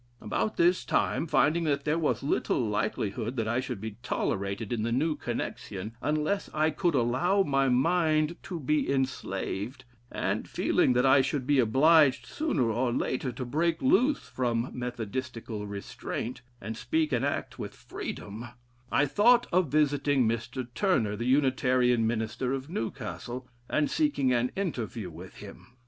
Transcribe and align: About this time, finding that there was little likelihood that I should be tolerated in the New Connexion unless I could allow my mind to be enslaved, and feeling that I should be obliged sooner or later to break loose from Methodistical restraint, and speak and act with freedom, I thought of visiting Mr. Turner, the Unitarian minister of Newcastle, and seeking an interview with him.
About 0.19 0.57
this 0.57 0.83
time, 0.83 1.27
finding 1.27 1.63
that 1.65 1.85
there 1.85 1.99
was 1.99 2.23
little 2.23 2.59
likelihood 2.59 3.35
that 3.35 3.47
I 3.47 3.59
should 3.59 3.79
be 3.79 3.97
tolerated 4.01 4.73
in 4.73 4.81
the 4.81 4.91
New 4.91 5.15
Connexion 5.15 5.95
unless 6.01 6.49
I 6.55 6.71
could 6.71 6.95
allow 6.95 7.43
my 7.43 7.69
mind 7.69 8.35
to 8.45 8.59
be 8.59 8.91
enslaved, 8.91 9.85
and 10.11 10.47
feeling 10.47 10.93
that 10.93 11.05
I 11.05 11.21
should 11.21 11.45
be 11.45 11.59
obliged 11.59 12.25
sooner 12.25 12.71
or 12.71 12.91
later 12.91 13.31
to 13.31 13.45
break 13.45 13.79
loose 13.79 14.27
from 14.27 14.71
Methodistical 14.73 15.67
restraint, 15.67 16.41
and 16.59 16.75
speak 16.75 17.11
and 17.11 17.23
act 17.23 17.59
with 17.59 17.75
freedom, 17.75 18.47
I 18.91 19.05
thought 19.05 19.45
of 19.53 19.67
visiting 19.71 20.27
Mr. 20.27 20.65
Turner, 20.73 21.15
the 21.15 21.25
Unitarian 21.27 22.07
minister 22.07 22.53
of 22.53 22.71
Newcastle, 22.71 23.47
and 23.69 23.87
seeking 23.87 24.33
an 24.33 24.51
interview 24.55 25.11
with 25.11 25.35
him. 25.35 25.67